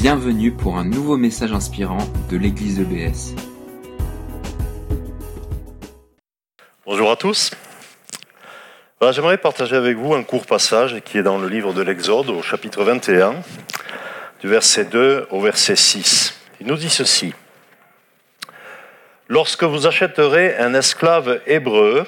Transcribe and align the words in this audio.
Bienvenue 0.00 0.50
pour 0.50 0.78
un 0.78 0.84
nouveau 0.84 1.18
message 1.18 1.52
inspirant 1.52 1.98
de 2.30 2.38
l'église 2.38 2.80
EBS. 2.80 3.34
Bonjour 6.86 7.10
à 7.10 7.16
tous. 7.16 7.50
J'aimerais 9.10 9.36
partager 9.36 9.76
avec 9.76 9.98
vous 9.98 10.14
un 10.14 10.22
court 10.22 10.46
passage 10.46 11.02
qui 11.04 11.18
est 11.18 11.22
dans 11.22 11.36
le 11.36 11.48
livre 11.48 11.74
de 11.74 11.82
l'Exode 11.82 12.30
au 12.30 12.40
chapitre 12.40 12.82
21, 12.82 13.34
du 14.40 14.48
verset 14.48 14.86
2 14.86 15.26
au 15.32 15.40
verset 15.42 15.76
6. 15.76 16.34
Il 16.62 16.68
nous 16.68 16.76
dit 16.76 16.88
ceci. 16.88 17.34
Lorsque 19.28 19.64
vous 19.64 19.86
achèterez 19.86 20.56
un 20.56 20.72
esclave 20.72 21.42
hébreu, 21.46 22.06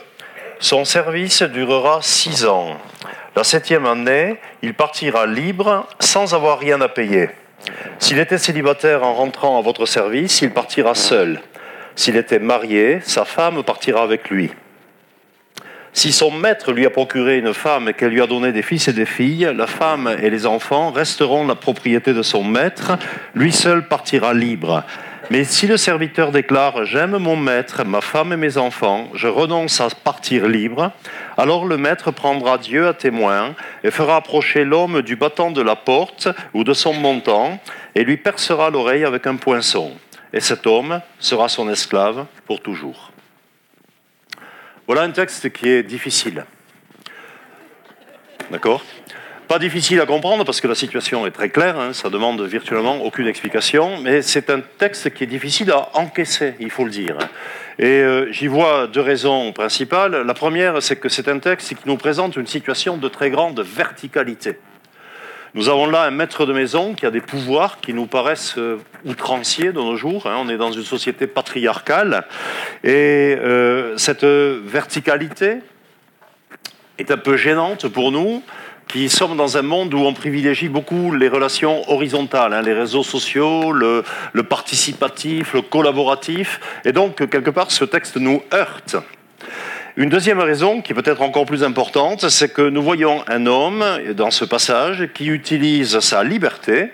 son 0.61 0.86
service 0.86 1.43
durera 1.43 2.00
six 2.00 2.46
ans. 2.46 2.79
La 3.36 3.45
septième 3.45 3.84
année, 3.84 4.40
il 4.62 4.72
partira 4.72 5.27
libre 5.27 5.86
sans 6.00 6.32
avoir 6.32 6.59
rien 6.59 6.80
à 6.80 6.88
payer. 6.88 7.29
S'il 7.98 8.19
était 8.19 8.39
célibataire 8.39 9.05
en 9.05 9.15
rentrant 9.15 9.59
à 9.59 9.62
votre 9.62 9.87
service, 9.87 10.43
il 10.43 10.51
partira 10.51 10.95
seul. 10.95 11.41
S'il 11.95 12.16
était 12.16 12.39
marié, 12.39 13.01
sa 13.03 13.25
femme 13.25 13.62
partira 13.62 14.03
avec 14.03 14.30
lui. 14.30 14.51
Si 15.95 16.11
son 16.11 16.30
maître 16.30 16.73
lui 16.73 16.87
a 16.87 16.91
procuré 16.91 17.39
une 17.39 17.53
femme 17.53 17.89
et 17.89 17.93
qu'elle 17.93 18.12
lui 18.12 18.23
a 18.23 18.27
donné 18.27 18.53
des 18.53 18.62
fils 18.62 18.89
et 18.89 18.95
des 18.95 19.05
filles, 19.05 19.53
la 19.55 19.67
femme 19.67 20.17
et 20.23 20.30
les 20.30 20.47
enfants 20.47 20.91
resteront 20.91 21.47
la 21.47 21.55
propriété 21.55 22.15
de 22.15 22.23
son 22.23 22.45
maître, 22.45 22.98
lui 23.34 23.53
seul 23.53 23.87
partira 23.87 24.33
libre. 24.33 24.84
Mais 25.31 25.45
si 25.45 25.67
le 25.67 25.77
serviteur 25.77 26.33
déclare 26.33 26.85
J'aime 26.85 27.17
mon 27.17 27.37
maître, 27.37 27.85
ma 27.85 28.01
femme 28.01 28.33
et 28.33 28.37
mes 28.37 28.59
enfants, 28.59 29.09
je 29.15 29.29
renonce 29.29 29.81
à 29.81 29.89
partir 29.89 30.47
libre, 30.47 30.93
alors 31.37 31.65
le 31.65 31.77
maître 31.77 32.11
prendra 32.11 32.59
Dieu 32.59 32.89
à 32.89 32.95
témoin 32.95 33.55
et 33.85 33.91
fera 33.91 34.17
approcher 34.17 34.65
l'homme 34.65 35.03
du 35.03 35.17
battant 35.17 35.51
de 35.51 35.62
la 35.62 35.77
porte 35.77 36.29
ou 36.55 36.65
de 36.65 36.75
son 36.75 36.93
montant 36.93 37.61
et 37.95 38.05
lui 38.05 38.17
percera 38.17 38.71
l'oreille 38.71 39.05
avec 39.05 39.27
un 39.27 39.37
poinçon. 39.37 39.92
Et 40.33 40.41
cet 40.41 40.67
homme 40.67 41.01
sera 41.19 41.48
son 41.48 41.69
esclave 41.69 42.27
pour 42.47 42.61
toujours. 42.61 43.12
Voilà 44.86 45.03
un 45.03 45.11
texte 45.11 45.53
qui 45.53 45.69
est 45.69 45.83
difficile. 45.83 46.45
D'accord? 48.51 48.83
Pas 49.53 49.58
difficile 49.58 50.00
à 50.00 50.06
comprendre 50.06 50.47
parce 50.47 50.62
que 50.62 50.67
la 50.67 50.75
situation 50.75 51.27
est 51.27 51.31
très 51.31 51.50
claire, 51.50 51.78
hein, 51.78 51.92
ça 51.92 52.08
demande 52.08 52.41
virtuellement 52.41 53.05
aucune 53.05 53.27
explication, 53.27 53.98
mais 54.00 54.22
c'est 54.22 54.48
un 54.48 54.61
texte 54.61 55.12
qui 55.12 55.25
est 55.25 55.27
difficile 55.27 55.70
à 55.72 55.91
encaisser, 55.92 56.55
il 56.58 56.70
faut 56.70 56.86
le 56.86 56.91
dire. 56.91 57.19
Et 57.78 58.00
euh, 58.00 58.33
j'y 58.33 58.47
vois 58.47 58.86
deux 58.86 59.03
raisons 59.03 59.53
principales. 59.53 60.23
La 60.23 60.33
première, 60.33 60.83
c'est 60.83 60.97
que 60.97 61.11
c'est 61.11 61.28
un 61.28 61.39
texte 61.39 61.75
qui 61.75 61.83
nous 61.84 61.98
présente 61.98 62.36
une 62.36 62.47
situation 62.47 62.97
de 62.97 63.06
très 63.08 63.28
grande 63.28 63.61
verticalité. 63.61 64.58
Nous 65.53 65.69
avons 65.69 65.84
là 65.84 66.05
un 66.05 66.11
maître 66.11 66.47
de 66.47 66.55
maison 66.55 66.95
qui 66.95 67.05
a 67.05 67.11
des 67.11 67.20
pouvoirs 67.20 67.78
qui 67.83 67.92
nous 67.92 68.06
paraissent 68.06 68.56
euh, 68.56 68.78
outranciers 69.05 69.73
de 69.73 69.80
nos 69.80 69.97
jours. 69.97 70.27
Hein. 70.27 70.36
On 70.39 70.48
est 70.48 70.56
dans 70.56 70.73
une 70.73 70.83
société 70.83 71.27
patriarcale. 71.27 72.25
Et 72.84 73.36
euh, 73.39 73.98
cette 73.98 74.25
verticalité 74.25 75.58
est 76.97 77.11
un 77.11 77.19
peu 77.19 77.36
gênante 77.36 77.89
pour 77.89 78.12
nous 78.12 78.42
qui 78.88 79.08
sommes 79.08 79.36
dans 79.36 79.56
un 79.56 79.62
monde 79.62 79.94
où 79.94 79.98
on 79.98 80.12
privilégie 80.12 80.69
beaucoup 80.69 81.14
les 81.14 81.28
relations 81.28 81.88
horizontales, 81.91 82.52
hein, 82.52 82.62
les 82.62 82.72
réseaux 82.72 83.02
sociaux, 83.02 83.72
le, 83.72 84.05
le 84.33 84.42
participatif, 84.42 85.55
le 85.55 85.62
collaboratif. 85.62 86.61
Et 86.84 86.92
donc, 86.92 87.28
quelque 87.28 87.50
part, 87.50 87.70
ce 87.70 87.84
texte 87.84 88.16
nous 88.16 88.42
heurte. 88.52 88.97
Une 89.97 90.08
deuxième 90.08 90.41
raison, 90.41 90.80
qui 90.80 90.94
peut-être 90.94 91.20
encore 91.20 91.44
plus 91.44 91.64
importante, 91.64 92.28
c'est 92.28 92.52
que 92.52 92.62
nous 92.62 92.83
voyons 92.83 93.22
un 93.28 93.47
homme 93.47 93.84
dans 94.14 94.30
ce 94.30 94.44
passage 94.44 95.08
qui 95.12 95.27
utilise 95.27 96.00
sa 96.00 96.24
liberté 96.24 96.91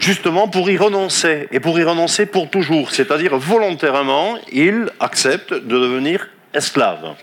justement 0.00 0.48
pour 0.48 0.70
y 0.70 0.76
renoncer, 0.76 1.46
et 1.52 1.60
pour 1.60 1.78
y 1.78 1.84
renoncer 1.84 2.26
pour 2.26 2.48
toujours, 2.48 2.90
c'est-à-dire 2.90 3.36
volontairement, 3.36 4.36
il 4.50 4.86
accepte 4.98 5.52
de 5.52 5.78
devenir 5.78 6.28
esclave. 6.54 7.14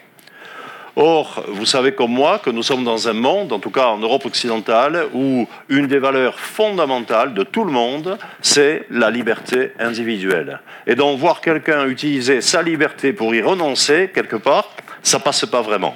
Or, 1.00 1.44
vous 1.50 1.68
savez 1.68 1.92
comme 1.92 2.12
moi 2.12 2.40
que 2.40 2.50
nous 2.50 2.64
sommes 2.64 2.84
dans 2.84 3.08
un 3.08 3.14
monde, 3.14 3.54
en 3.54 3.60
tout 3.60 3.70
cas 3.70 3.86
en 3.86 4.00
Europe 4.00 4.26
occidentale, 4.26 5.06
où 5.14 5.48
une 5.70 5.86
des 5.86 6.00
valeurs 6.00 6.40
fondamentales 6.40 7.36
de 7.36 7.44
tout 7.44 7.66
le 7.66 7.72
monde, 7.72 8.18
c'est 8.42 8.88
la 8.90 9.12
liberté 9.12 9.74
individuelle. 9.78 10.60
Et 10.88 10.96
donc 10.96 11.20
voir 11.20 11.40
quelqu'un 11.40 11.86
utiliser 11.86 12.42
sa 12.42 12.64
liberté 12.64 13.14
pour 13.14 13.36
y 13.36 13.44
renoncer, 13.44 14.10
quelque 14.12 14.38
part, 14.38 14.72
ça 15.04 15.20
passe 15.20 15.46
pas 15.46 15.62
vraiment. 15.62 15.96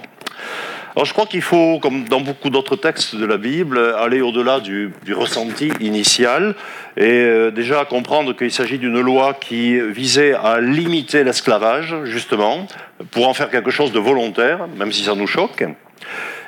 Alors 0.94 1.06
je 1.06 1.14
crois 1.14 1.26
qu'il 1.26 1.42
faut, 1.42 1.80
comme 1.80 2.04
dans 2.10 2.20
beaucoup 2.20 2.50
d'autres 2.50 2.76
textes 2.76 3.16
de 3.16 3.26
la 3.26 3.38
Bible, 3.38 3.80
aller 3.98 4.20
au-delà 4.20 4.60
du, 4.60 4.92
ressenti 5.14 5.72
initial 5.80 6.54
et 6.98 7.04
euh, 7.04 7.50
déjà 7.50 7.86
comprendre 7.86 8.34
qu'il 8.34 8.52
s'agit 8.52 8.78
d'une 8.78 9.00
loi 9.00 9.34
qui 9.34 9.80
visait 9.80 10.34
à 10.34 10.60
limiter 10.60 11.24
l'esclavage, 11.24 11.96
justement, 12.04 12.68
pour 13.12 13.30
en 13.30 13.34
faire 13.34 13.50
quelque 13.50 13.72
chose 13.72 13.94
de 13.94 14.00
volontaire, 14.00 14.68
même 14.78 14.92
si 14.92 15.04
ça 15.04 15.16
nous 15.16 15.28
choque. 15.28 15.64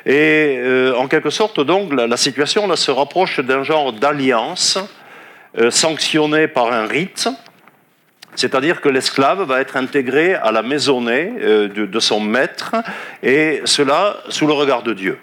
Et 0.06 0.58
euh, 0.60 0.94
en 0.98 1.08
quelque 1.08 1.30
sorte, 1.30 1.62
donc, 1.62 1.94
la, 1.94 2.18
situation 2.18 2.74
se 2.76 2.92
rapproche 2.92 3.40
d'un 3.40 3.64
genre 3.64 3.94
d'alliance 3.94 4.78
euh, 5.58 5.72
sanctionnée 5.72 6.50
par 6.50 6.74
un 6.74 6.86
rite, 6.86 7.30
c'est-à-dire 8.36 8.82
que 8.82 8.90
l'esclave 8.90 9.44
va 9.44 9.62
être 9.62 9.78
intégré 9.78 10.36
à 10.36 10.52
la 10.52 10.62
maisonnée 10.62 11.34
euh, 11.42 11.68
de, 11.68 12.00
son 12.00 12.20
maître, 12.20 12.76
et 13.22 13.62
cela 13.66 14.18
sous 14.30 14.48
le 14.48 14.54
regard 14.54 14.84
de 14.84 14.94
Dieu. 14.94 15.18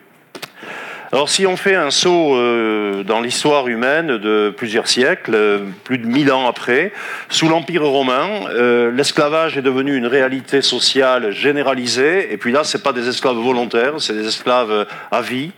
Alors 1.12 1.28
si 1.28 1.44
on 1.44 1.56
fait 1.56 1.74
un 1.74 1.90
saut 1.90 2.36
euh, 2.36 3.02
dans 3.02 3.20
l'histoire 3.20 3.66
humaine 3.66 4.18
de 4.18 4.54
plusieurs 4.56 4.86
siècles, 4.86 5.34
euh, 5.34 5.58
plus 5.82 5.98
de 5.98 6.06
mille 6.06 6.30
ans 6.30 6.48
après, 6.48 6.92
sous 7.28 7.48
l'Empire 7.48 7.84
romain, 7.84 8.28
l'esclavage 8.92 9.58
est 9.58 9.62
devenu 9.62 9.96
une 9.96 10.06
réalité 10.06 10.62
sociale 10.62 11.32
généralisée, 11.32 12.32
et 12.32 12.36
puis 12.36 12.52
là, 12.52 12.62
ce 12.62 12.78
pas 12.78 12.92
des 12.92 13.08
esclaves 13.08 13.36
volontaires, 13.36 13.94
c'est 13.98 14.14
des 14.14 14.28
esclaves 14.28 14.86
à 15.10 15.20
vie, 15.20 15.50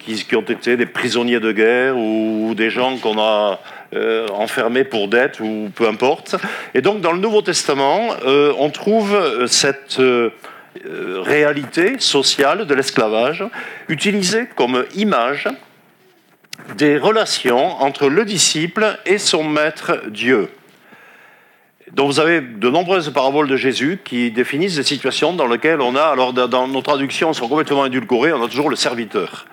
qui, 0.00 0.34
ont 0.34 0.40
été 0.40 0.76
des 0.76 0.86
prisonniers 0.86 1.40
de 1.40 1.52
guerre 1.52 1.96
ou 1.96 2.54
des 2.56 2.70
gens 2.70 2.96
qu'on 2.96 3.18
a 3.18 3.60
euh, 3.94 4.28
enfermés 4.28 4.84
pour 4.84 5.08
dette 5.08 5.40
ou 5.40 5.70
peu 5.74 5.88
importe. 5.88 6.36
Et 6.74 6.80
donc 6.80 7.00
dans 7.00 7.12
le 7.12 7.18
Nouveau 7.18 7.42
Testament, 7.42 8.10
euh, 8.24 8.52
on 8.58 8.70
trouve 8.70 9.14
euh, 9.14 9.46
cette 9.46 10.00
réalité 10.86 11.98
sociale 11.98 12.66
de 12.66 12.74
l'esclavage 12.74 13.44
utilisée 13.88 14.46
comme 14.54 14.84
image 14.94 15.48
des 16.76 16.96
relations 16.96 17.82
entre 17.82 18.08
le 18.08 18.24
disciple 18.24 18.98
et 19.04 19.18
son 19.18 19.42
maître 19.42 20.00
Dieu. 20.08 20.48
Donc 21.92 22.06
vous 22.06 22.20
avez 22.20 22.40
de 22.40 22.70
nombreuses 22.70 23.10
paraboles 23.12 23.48
de 23.48 23.56
Jésus 23.56 24.00
qui 24.04 24.30
définissent 24.30 24.76
des 24.76 24.84
situations 24.84 25.32
dans 25.32 25.48
lesquelles 25.48 25.80
on 25.80 25.96
a, 25.96 26.04
alors 26.04 26.32
dans 26.32 26.68
nos 26.68 26.82
traductions 26.82 27.32
sont 27.32 27.48
complètement 27.48 27.86
édulcorées, 27.86 28.32
on 28.32 28.44
a 28.44 28.46
toujours 28.46 28.70
le 28.70 28.76
serviteur. 28.76 29.46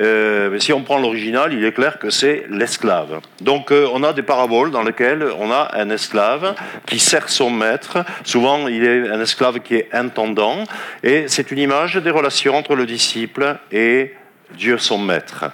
Euh, 0.00 0.50
mais 0.50 0.60
si 0.60 0.72
on 0.72 0.82
prend 0.82 0.98
l'original, 0.98 1.52
il 1.52 1.64
est 1.64 1.72
clair 1.72 1.98
que 1.98 2.10
c'est 2.10 2.44
l'esclave. 2.50 3.20
Donc 3.40 3.72
euh, 3.72 3.88
on 3.92 4.02
a 4.02 4.12
des 4.12 4.22
paraboles 4.22 4.70
dans 4.70 4.82
lesquelles 4.82 5.24
on 5.38 5.50
a 5.50 5.70
un 5.74 5.90
esclave 5.90 6.54
qui 6.86 6.98
sert 6.98 7.28
son 7.28 7.50
maître. 7.50 8.04
Souvent, 8.24 8.68
il 8.68 8.84
est 8.84 9.08
un 9.08 9.20
esclave 9.20 9.60
qui 9.60 9.74
est 9.74 9.88
intendant. 9.92 10.64
Et 11.02 11.24
c'est 11.26 11.50
une 11.50 11.58
image 11.58 11.96
des 11.96 12.10
relations 12.10 12.54
entre 12.54 12.76
le 12.76 12.86
disciple 12.86 13.56
et 13.72 14.14
Dieu 14.56 14.78
son 14.78 14.98
maître. 14.98 15.46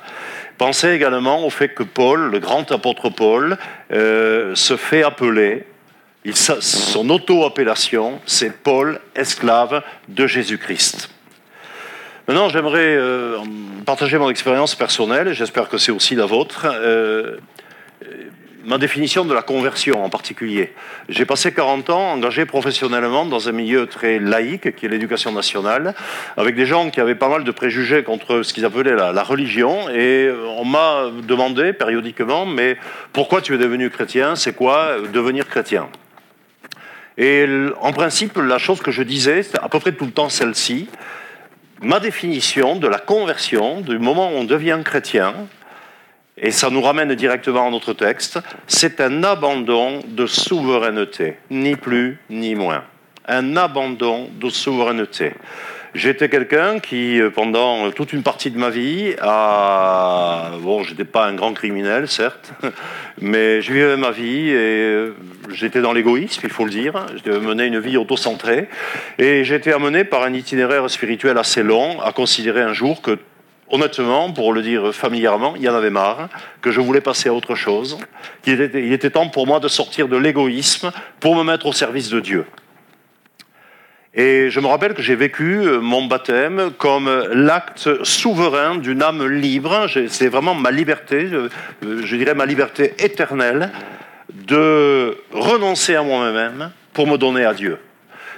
Pensez 0.58 0.90
également 0.90 1.44
au 1.44 1.50
fait 1.50 1.70
que 1.70 1.82
Paul, 1.82 2.30
le 2.30 2.38
grand 2.38 2.70
apôtre 2.70 3.10
Paul, 3.10 3.56
euh, 3.92 4.54
se 4.54 4.76
fait 4.76 5.02
appeler, 5.02 5.64
son 6.32 7.10
auto-appellation, 7.10 8.20
c'est 8.24 8.62
Paul, 8.62 9.00
esclave 9.14 9.82
de 10.08 10.26
Jésus-Christ. 10.26 11.13
Maintenant, 12.26 12.48
j'aimerais 12.48 12.96
euh, 12.96 13.36
partager 13.84 14.16
mon 14.16 14.30
expérience 14.30 14.74
personnelle, 14.74 15.34
j'espère 15.34 15.68
que 15.68 15.76
c'est 15.76 15.92
aussi 15.92 16.14
la 16.14 16.24
vôtre. 16.24 16.66
Euh, 16.66 17.36
ma 18.64 18.78
définition 18.78 19.26
de 19.26 19.34
la 19.34 19.42
conversion 19.42 20.02
en 20.02 20.08
particulier. 20.08 20.72
J'ai 21.10 21.26
passé 21.26 21.52
40 21.52 21.90
ans 21.90 22.12
engagé 22.12 22.46
professionnellement 22.46 23.26
dans 23.26 23.50
un 23.50 23.52
milieu 23.52 23.86
très 23.86 24.18
laïque, 24.18 24.74
qui 24.74 24.86
est 24.86 24.88
l'éducation 24.88 25.32
nationale, 25.32 25.94
avec 26.38 26.56
des 26.56 26.64
gens 26.64 26.88
qui 26.88 26.98
avaient 26.98 27.14
pas 27.14 27.28
mal 27.28 27.44
de 27.44 27.50
préjugés 27.50 28.04
contre 28.04 28.40
ce 28.40 28.54
qu'ils 28.54 28.64
appelaient 28.64 28.94
la, 28.94 29.12
la, 29.12 29.22
religion. 29.22 29.90
Et 29.90 30.30
on 30.56 30.64
m'a 30.64 31.10
demandé 31.28 31.74
périodiquement, 31.74 32.46
mais 32.46 32.78
pourquoi 33.12 33.42
tu 33.42 33.54
es 33.54 33.58
devenu 33.58 33.90
chrétien? 33.90 34.34
C'est 34.34 34.54
quoi 34.54 34.96
devenir 35.12 35.46
chrétien? 35.46 35.90
Et 37.18 37.46
en 37.82 37.92
principe, 37.92 38.38
la 38.38 38.56
chose 38.56 38.80
que 38.80 38.90
je 38.90 39.02
disais, 39.02 39.42
c'est 39.42 39.58
à 39.58 39.68
peu 39.68 39.78
près 39.78 39.92
tout 39.92 40.06
le 40.06 40.10
temps 40.10 40.30
celle-ci 40.30 40.88
ma 41.84 42.00
définition 42.00 42.76
de 42.76 42.88
la 42.88 42.98
conversion, 42.98 43.80
du 43.80 43.98
moment 43.98 44.30
où 44.30 44.36
on 44.36 44.44
devient 44.44 44.80
chrétien, 44.84 45.34
et 46.36 46.50
ça 46.50 46.70
nous 46.70 46.82
ramène 46.82 47.14
directement 47.14 47.68
à 47.68 47.70
notre 47.70 47.92
texte, 47.92 48.40
c'est 48.66 49.00
un 49.00 49.22
abandon 49.22 50.00
de 50.06 50.26
souveraineté, 50.26 51.36
ni 51.50 51.76
plus 51.76 52.18
ni 52.28 52.54
moins. 52.54 52.84
Un 53.26 53.56
abandon 53.56 54.28
de 54.40 54.48
souveraineté. 54.48 55.32
J'étais 55.94 56.28
quelqu'un 56.28 56.80
qui, 56.80 57.20
euh, 57.20 57.30
pendant 57.30 57.92
toute 57.92 58.12
une 58.12 58.24
partie 58.24 58.50
de 58.50 58.58
ma 58.58 58.68
vie, 58.68 59.14
a... 59.20 60.50
bon, 60.60 60.82
j'étais 60.82 61.04
pas 61.04 61.26
un 61.26 61.34
grand 61.34 61.52
criminel, 61.52 62.08
certes, 62.08 62.52
mais 63.20 63.62
je 63.62 63.72
vivais 63.72 63.96
ma 63.96 64.10
vie 64.10 64.50
et 64.50 64.54
euh, 64.56 65.14
j'étais 65.52 65.80
dans 65.80 65.92
l'égoïsme, 65.92 66.40
il 66.42 66.50
faut 66.50 66.64
le 66.64 66.72
dire. 66.72 67.06
Je 67.24 67.30
menais 67.30 67.68
une 67.68 67.78
vie 67.78 67.96
auto-centrée 67.96 68.68
et 69.18 69.44
j'étais 69.44 69.72
amené 69.72 70.02
par 70.02 70.24
un 70.24 70.32
itinéraire 70.32 70.90
spirituel 70.90 71.38
assez 71.38 71.62
long 71.62 72.00
à 72.00 72.10
considérer 72.10 72.62
un 72.62 72.72
jour 72.72 73.00
que 73.00 73.16
honnêtement, 73.70 74.32
pour 74.32 74.52
le 74.52 74.62
dire 74.62 74.92
familièrement, 74.92 75.54
il 75.54 75.62
y 75.62 75.68
en 75.68 75.74
avait 75.76 75.90
marre, 75.90 76.28
que 76.60 76.72
je 76.72 76.80
voulais 76.80 77.02
passer 77.02 77.28
à 77.28 77.34
autre 77.34 77.54
chose, 77.54 77.98
qu'il 78.42 78.60
il 78.74 78.92
était 78.92 79.10
temps 79.10 79.28
pour 79.28 79.46
moi 79.46 79.60
de 79.60 79.68
sortir 79.68 80.08
de 80.08 80.16
l'égoïsme 80.16 80.90
pour 81.20 81.36
me 81.36 81.44
mettre 81.44 81.66
au 81.66 81.72
service 81.72 82.08
de 82.08 82.18
Dieu. 82.18 82.46
Et 84.16 84.48
je 84.48 84.60
me 84.60 84.66
rappelle 84.68 84.94
que 84.94 85.02
j'ai 85.02 85.16
vécu 85.16 85.58
euh, 85.58 85.80
mon 85.80 86.06
baptême 86.06 86.70
comme 86.78 87.10
l'acte 87.32 88.04
souverain 88.04 88.76
d'une 88.76 89.02
âme 89.02 89.26
libre. 89.26 89.88
C'est 90.08 90.28
vraiment 90.28 90.54
ma 90.54 90.70
liberté, 90.70 91.28
je, 91.82 92.16
dirais 92.16 92.34
ma 92.34 92.46
liberté 92.46 92.94
éternelle, 93.00 93.72
de 94.32 95.18
renoncer 95.32 95.96
à 95.96 96.02
moi-même 96.02 96.70
pour 96.92 97.08
me 97.08 97.16
donner 97.16 97.44
à 97.44 97.54
Dieu. 97.54 97.78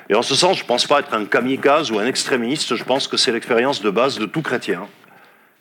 Et 0.08 0.14
en 0.14 0.22
ce 0.22 0.34
sens, 0.34 0.56
je 0.56 0.62
ne 0.62 0.66
pense 0.66 0.86
pas 0.86 1.00
être 1.00 1.12
un 1.12 1.26
kamikaze 1.26 1.90
ou 1.90 1.98
un 1.98 2.06
extrémiste, 2.06 2.74
je 2.74 2.84
pense 2.84 3.06
que 3.06 3.18
c'est 3.18 3.32
l'expérience 3.32 3.82
de 3.82 3.90
base 3.90 4.18
de 4.18 4.24
tout 4.24 4.40
chrétien. 4.40 4.86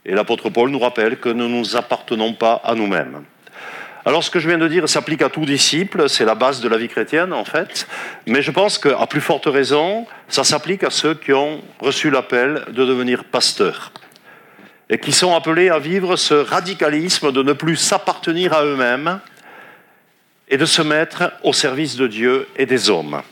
Et 0.06 0.14
l'apôtre 0.14 0.50
Paul 0.50 0.70
nous 0.70 0.80
rappelle 0.80 1.18
que 1.18 1.30
nous 1.30 1.50
ne 1.50 1.58
nous 1.58 1.76
appartenons 1.76 2.34
pas 2.34 2.62
à 2.64 2.74
nous-mêmes. 2.74 3.24
Alors 4.08 4.24
ce 4.24 4.30
que 4.30 4.38
je 4.38 4.48
viens 4.48 4.60
de 4.60 4.68
dire 4.68 4.88
s'applique 4.88 5.24
à 5.24 5.30
tout 5.30 5.46
disciple, 5.46 6.08
c'est 6.10 6.26
la 6.26 6.36
base 6.36 6.62
de 6.62 6.70
la 6.70 6.78
vie 6.78 6.88
chrétienne 6.88 7.34
en 7.34 7.44
fait, 7.44 7.88
mais 8.28 8.44
je 8.44 8.52
pense 8.52 8.78
qu'à 8.78 9.08
plus 9.08 9.20
forte 9.20 9.48
raison, 9.48 10.06
ça 10.28 10.44
s'applique 10.44 10.84
à 10.84 10.92
ceux 10.92 11.16
qui 11.16 11.34
ont 11.34 11.64
reçu 11.80 12.12
l'appel 12.12 12.66
de 12.68 12.86
devenir 12.86 13.24
pasteurs 13.24 13.92
et 14.92 15.00
qui 15.00 15.12
sont 15.12 15.34
appelés 15.34 15.70
à 15.70 15.80
vivre 15.80 16.18
ce 16.18 16.36
radicalisme 16.36 17.32
de 17.32 17.42
ne 17.42 17.54
plus 17.54 17.78
s'appartenir 17.78 18.54
à 18.54 18.64
eux-mêmes 18.64 19.20
et 20.50 20.58
de 20.58 20.66
se 20.66 20.84
mettre 20.84 21.34
au 21.42 21.52
service 21.52 21.96
de 21.96 22.06
Dieu 22.06 22.48
et 22.58 22.68
des 22.68 22.92
hommes. 22.92 23.24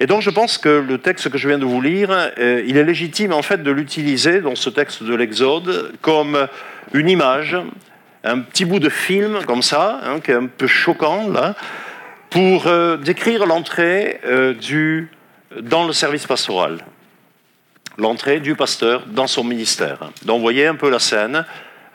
Et 0.00 0.08
donc 0.08 0.22
je 0.22 0.30
pense 0.30 0.58
que 0.58 0.84
le 0.84 0.98
texte 0.98 1.28
que 1.28 1.38
je 1.38 1.46
viens 1.46 1.58
de 1.58 1.64
vous 1.64 1.80
lire, 1.80 2.10
euh, 2.10 2.64
il 2.66 2.76
est 2.76 2.82
légitime 2.82 3.32
en 3.32 3.42
fait 3.42 3.62
de 3.62 3.70
l'utiliser 3.70 4.40
dans 4.40 4.56
ce 4.56 4.68
texte 4.68 5.04
de 5.04 5.14
l'Exode 5.14 5.92
comme 6.02 6.48
une 6.92 7.08
image 7.08 7.56
un 8.24 8.40
petit 8.40 8.64
bout 8.64 8.80
de 8.80 8.88
film 8.88 9.44
comme 9.46 9.62
ça, 9.62 10.00
hein, 10.04 10.20
qui 10.20 10.30
est 10.30 10.34
un 10.34 10.46
peu 10.46 10.66
choquant 10.66 11.28
là, 11.28 11.54
pour 12.30 12.66
euh, 12.66 12.96
décrire 12.96 13.46
l'entrée 13.46 14.20
euh, 14.24 14.54
du 14.54 15.10
dans 15.60 15.86
le 15.86 15.92
service 15.92 16.26
pastoral, 16.26 16.84
l'entrée 17.96 18.40
du 18.40 18.54
pasteur 18.54 19.06
dans 19.06 19.26
son 19.26 19.44
ministère. 19.44 19.98
Donc 20.24 20.36
vous 20.36 20.42
voyez 20.42 20.66
un 20.66 20.74
peu 20.74 20.90
la 20.90 20.98
scène 20.98 21.44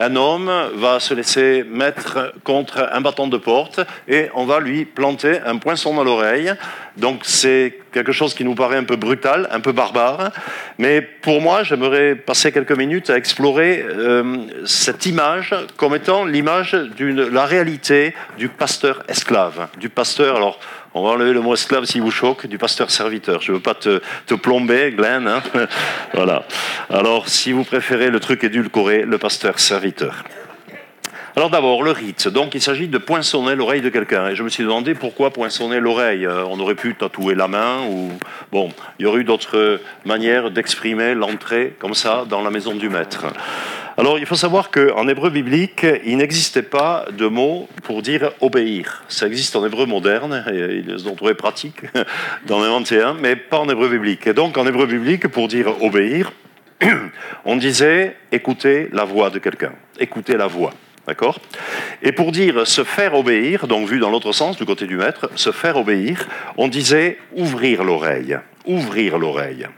un 0.00 0.16
homme 0.16 0.50
va 0.74 1.00
se 1.00 1.14
laisser 1.14 1.64
mettre 1.68 2.34
contre 2.42 2.88
un 2.92 3.00
bâton 3.00 3.28
de 3.28 3.36
porte 3.36 3.80
et 4.08 4.28
on 4.34 4.44
va 4.44 4.60
lui 4.60 4.84
planter 4.84 5.40
un 5.44 5.58
poinçon 5.58 5.94
dans 5.94 6.04
l'oreille. 6.04 6.52
Donc 6.96 7.20
c'est 7.24 7.78
quelque 7.92 8.12
chose 8.12 8.34
qui 8.34 8.44
nous 8.44 8.54
paraît 8.54 8.76
un 8.76 8.84
peu 8.84 8.96
brutal, 8.96 9.48
un 9.50 9.60
peu 9.60 9.72
barbare. 9.72 10.30
Mais 10.78 11.00
pour 11.00 11.40
moi, 11.40 11.62
j'aimerais 11.62 12.14
passer 12.14 12.52
quelques 12.52 12.76
minutes 12.76 13.10
à 13.10 13.16
explorer 13.16 13.84
euh, 13.88 14.46
cette 14.64 15.06
image 15.06 15.54
comme 15.76 15.94
étant 15.94 16.24
l'image 16.24 16.72
de 16.72 17.28
la 17.30 17.44
réalité 17.44 18.14
du 18.38 18.48
pasteur 18.48 19.02
esclave. 19.08 19.68
Du 19.78 19.88
pasteur, 19.88 20.36
alors 20.36 20.58
on 20.94 21.02
va 21.02 21.10
enlever 21.10 21.32
le 21.32 21.40
mot 21.40 21.54
esclave 21.54 21.84
s'il 21.84 22.02
vous 22.02 22.12
choque, 22.12 22.46
du 22.46 22.56
pasteur 22.56 22.90
serviteur. 22.90 23.42
Je 23.42 23.50
ne 23.50 23.56
veux 23.56 23.62
pas 23.62 23.74
te, 23.74 24.00
plomber, 24.34 24.92
Glenn. 24.92 25.26
Hein. 25.26 25.42
voilà. 26.14 26.44
Alors, 26.88 27.28
si 27.28 27.52
vous 27.52 27.64
préférez 27.64 28.10
le 28.10 28.20
truc 28.20 28.44
édulcoré, 28.44 29.02
le 29.02 29.18
pasteur 29.18 29.58
serviteur. 29.58 30.22
Alors 31.36 31.50
d'abord, 31.50 31.82
le 31.82 31.90
rite. 31.90 32.28
Donc 32.28 32.54
il 32.54 32.62
s'agit 32.62 32.86
de 32.86 32.96
poinçonner 32.96 33.56
l'oreille 33.56 33.80
de 33.80 33.88
quelqu'un. 33.88 34.28
Et 34.28 34.36
je 34.36 34.44
me 34.44 34.48
suis 34.48 34.62
demandé 34.62 34.94
pourquoi 34.94 35.32
poinçonner 35.32 35.80
l'oreille. 35.80 36.26
Euh, 36.26 36.44
on 36.44 36.60
aurait 36.60 36.76
pu 36.76 36.94
tatouer 36.94 37.34
la 37.34 37.48
main 37.48 37.80
ou... 37.90 38.10
Bon, 38.52 38.68
il 39.00 39.02
y 39.02 39.06
aurait 39.06 39.22
eu 39.22 39.24
d'autres 39.24 39.80
manières 40.04 40.52
d'exprimer 40.52 41.14
l'entrée 41.14 41.74
comme 41.80 41.94
ça 41.94 42.24
dans 42.28 42.40
la 42.40 42.50
maison 42.50 42.76
du 42.76 42.88
maître. 42.88 43.26
Alors 43.96 44.18
il 44.18 44.26
faut 44.26 44.34
savoir 44.34 44.70
qu'en 44.72 45.06
hébreu 45.06 45.30
biblique, 45.30 45.86
il 46.04 46.16
n'existait 46.16 46.62
pas 46.62 47.06
de 47.16 47.26
mot 47.26 47.68
pour 47.84 48.02
dire 48.02 48.32
obéir. 48.40 49.04
Ça 49.08 49.28
existe 49.28 49.54
en 49.54 49.64
hébreu 49.64 49.86
moderne, 49.86 50.44
et 50.52 50.82
ils 50.84 51.08
ont 51.08 51.14
trouvé 51.14 51.34
pratique 51.34 51.82
dans 52.46 52.60
le 52.60 52.66
21, 52.66 53.14
mais 53.14 53.36
pas 53.36 53.60
en 53.60 53.68
hébreu 53.68 53.88
biblique. 53.88 54.26
Et 54.26 54.34
donc 54.34 54.58
en 54.58 54.66
hébreu 54.66 54.86
biblique, 54.86 55.28
pour 55.28 55.46
dire 55.46 55.80
obéir, 55.80 56.32
on 57.44 57.54
disait 57.54 58.16
écouter 58.32 58.88
la 58.92 59.04
voix 59.04 59.30
de 59.30 59.38
quelqu'un, 59.38 59.72
écouter 60.00 60.36
la 60.36 60.48
voix. 60.48 60.72
D'accord? 61.06 61.38
Et 62.02 62.12
pour 62.12 62.32
dire 62.32 62.66
se 62.66 62.82
faire 62.82 63.14
obéir, 63.14 63.66
donc 63.68 63.86
vu 63.88 63.98
dans 63.98 64.10
l'autre 64.10 64.32
sens, 64.32 64.56
du 64.56 64.64
côté 64.64 64.86
du 64.86 64.96
maître, 64.96 65.30
se 65.36 65.52
faire 65.52 65.76
obéir, 65.76 66.26
on 66.56 66.66
disait 66.66 67.18
ouvrir 67.36 67.84
l'oreille. 67.84 68.38
Ouvrir 68.66 69.18
l'oreille. 69.18 69.68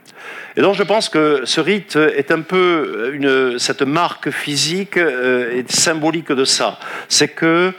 Et 0.56 0.62
donc 0.62 0.75
je 0.75 0.82
pense 0.82 1.08
que 1.08 1.43
ce 1.44 1.61
rite 1.61 1.96
est 1.96 2.31
un 2.31 2.40
peu 2.40 3.12
cette 3.58 3.82
marque 3.82 4.31
physique 4.31 4.96
euh, 4.96 5.52
et 5.52 5.64
symbolique 5.69 6.32
de 6.32 6.44
ça. 6.44 6.78
C'est 7.08 7.28
que 7.28 7.73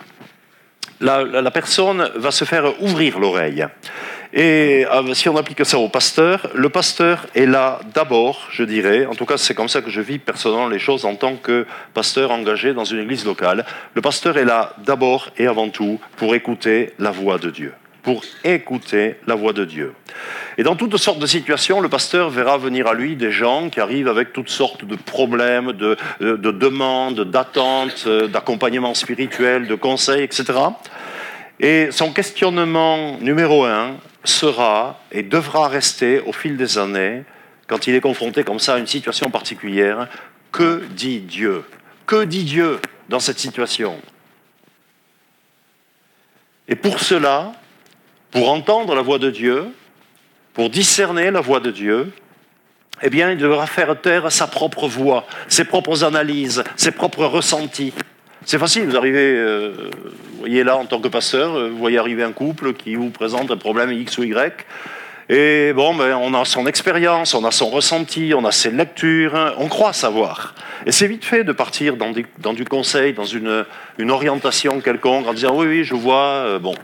la, 0.99 1.23
la, 1.23 1.51
personne 1.51 2.09
va 2.15 2.31
se 2.31 2.43
faire 2.43 2.81
ouvrir 2.81 3.19
l'oreille. 3.19 3.65
Et 4.33 4.85
euh, 4.91 5.13
si 5.13 5.29
on 5.29 5.37
applique 5.37 5.65
ça 5.65 5.77
au 5.79 5.89
pasteur, 5.89 6.49
le 6.53 6.69
pasteur 6.69 7.25
est 7.33 7.45
là 7.45 7.79
d'abord, 7.93 8.47
je 8.51 8.63
dirais, 8.63 9.05
en 9.05 9.15
tout 9.15 9.25
cas 9.25 9.37
c'est 9.37 9.53
comme 9.53 9.69
ça 9.69 9.81
que 9.81 9.89
je 9.89 10.01
vis 10.01 10.19
personnellement 10.19 10.67
les 10.67 10.79
choses 10.79 11.05
en 11.05 11.15
tant 11.15 11.35
que 11.35 11.65
pasteur 11.93 12.31
engagé 12.31 12.73
dans 12.73 12.83
une 12.83 12.99
église 12.99 13.25
locale, 13.25 13.65
le 13.93 14.01
pasteur 14.01 14.37
est 14.37 14.45
là 14.45 14.73
d'abord 14.85 15.29
et 15.37 15.47
avant 15.47 15.69
tout 15.69 15.99
pour 16.17 16.35
écouter 16.35 16.93
la 16.99 17.11
voix 17.11 17.37
de 17.37 17.49
Dieu 17.49 17.73
pour 18.07 18.23
écouter 18.45 19.17
la 19.27 19.35
voix 19.35 19.51
de 19.51 19.65
Dieu. 19.65 19.93
Et 20.57 20.63
dans 20.63 20.77
toutes 20.77 20.95
sortes 20.95 21.19
de 21.19 21.25
situations, 21.25 21.81
le 21.81 21.89
pasteur 21.89 22.29
verra 22.29 22.57
venir 22.57 22.87
à 22.87 22.93
lui 22.93 23.17
des 23.17 23.33
gens 23.33 23.69
qui 23.69 23.81
arrivent 23.81 24.07
avec 24.07 24.31
toutes 24.31 24.47
sortes 24.47 24.85
de 24.85 24.95
problèmes, 24.95 25.73
de, 25.73 25.97
de, 26.21 26.51
demandes, 26.51 27.29
d'attentes, 27.29 28.05
euh, 28.07 28.29
d'accompagnement 28.29 28.93
spirituel, 28.93 29.67
de 29.67 29.75
conseils, 29.75 30.23
etc. 30.23 30.53
Et 31.59 31.89
son 31.91 32.13
questionnement 32.13 33.17
numéro 33.19 33.65
un 33.65 33.97
sera 34.23 35.01
et 35.11 35.21
devra 35.21 35.67
rester 35.67 36.21
au 36.21 36.31
fil 36.31 36.55
des 36.55 36.77
années, 36.77 37.25
quand 37.67 37.87
il 37.87 37.95
est 37.95 37.99
confronté 37.99 38.45
comme 38.45 38.59
ça 38.59 38.75
à 38.75 38.77
une 38.77 38.87
situation 38.87 39.29
particulière, 39.29 40.07
que 40.53 40.81
dit 40.91 41.19
Dieu? 41.19 41.65
Que 42.05 42.23
dit 42.23 42.45
Dieu 42.45 42.79
dans 43.09 43.19
cette 43.19 43.39
situation? 43.39 43.99
Et 46.69 46.77
pour 46.77 47.01
cela, 47.01 47.51
pour 48.37 48.51
entendre 48.51 48.93
la 48.93 49.01
voix 49.01 49.17
de 49.17 49.31
Dieu, 49.31 49.65
pour 50.53 50.69
discerner 50.69 51.31
la 51.31 51.41
voix 51.41 51.59
de 51.59 51.71
Dieu, 51.71 52.11
eh 53.01 53.09
bien, 53.09 53.31
il 53.31 53.37
devra 53.37 53.65
faire 53.65 53.99
taire 53.99 54.31
sa 54.31 54.45
propre 54.45 54.87
voix, 54.87 55.25
ses 55.47 55.65
propres 55.65 56.03
analyses, 56.03 56.63
ses 56.75 56.91
propres 56.91 57.25
ressentis. 57.25 57.93
C'est 58.45 58.59
facile, 58.59 58.85
vous 58.85 58.95
arrivez, 58.95 59.35
euh, 59.35 59.89
vous 60.33 60.39
voyez 60.39 60.63
là 60.63 60.77
en 60.77 60.85
tant 60.85 60.99
que 60.99 61.07
pasteur, 61.07 61.55
euh, 61.55 61.69
vous 61.69 61.77
voyez 61.77 61.97
arriver 61.97 62.23
un 62.23 62.31
couple 62.31 62.73
qui 62.73 62.93
vous 62.93 63.09
présente 63.09 63.49
un 63.49 63.57
problème 63.57 63.91
X 63.91 64.19
ou 64.19 64.23
Y, 64.23 64.65
et 65.29 65.73
bon, 65.73 65.95
ben, 65.95 66.15
on 66.15 66.33
a 66.35 66.45
son 66.45 66.67
expérience, 66.67 67.33
on 67.33 67.43
a 67.43 67.51
son 67.51 67.69
ressenti, 67.69 68.33
on 68.35 68.45
a 68.45 68.51
ses 68.51 68.69
lectures, 68.69 69.35
hein, 69.35 69.53
on 69.57 69.67
croit 69.67 69.93
savoir. 69.93 70.53
Et 70.85 70.91
c'est 70.91 71.07
vite 71.07 71.25
fait 71.25 71.43
de 71.43 71.51
partir 71.51 71.95
dans, 71.97 72.53
du 72.53 72.65
conseil, 72.65 73.13
dans 73.13 73.25
une, 73.25 73.65
orientation 74.09 74.79
quelconque, 74.79 75.27
en 75.27 75.33
disant 75.33 75.55
oui, 75.55 75.67
oui, 75.67 75.83
je 75.83 75.95
vois, 75.95 76.45
euh, 76.45 76.59
bon 76.59 76.75